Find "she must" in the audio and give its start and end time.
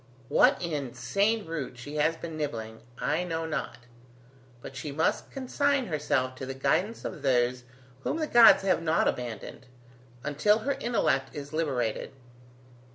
4.75-5.29